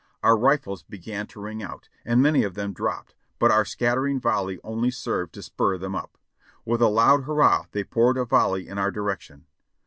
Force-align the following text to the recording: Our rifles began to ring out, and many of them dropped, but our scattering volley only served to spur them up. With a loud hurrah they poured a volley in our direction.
Our 0.23 0.35
rifles 0.35 0.81
began 0.81 1.27
to 1.27 1.39
ring 1.39 1.61
out, 1.61 1.87
and 2.03 2.23
many 2.23 2.43
of 2.43 2.55
them 2.55 2.73
dropped, 2.73 3.13
but 3.37 3.51
our 3.51 3.63
scattering 3.63 4.19
volley 4.19 4.59
only 4.63 4.89
served 4.89 5.31
to 5.33 5.43
spur 5.43 5.77
them 5.77 5.93
up. 5.93 6.17
With 6.65 6.81
a 6.81 6.89
loud 6.89 7.25
hurrah 7.25 7.65
they 7.71 7.83
poured 7.83 8.17
a 8.17 8.25
volley 8.25 8.67
in 8.67 8.79
our 8.79 8.89
direction. 8.89 9.45